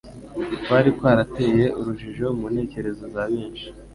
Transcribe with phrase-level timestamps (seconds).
[0.63, 3.67] kwari kwarateye urujijo mu ntekerezo za benshi,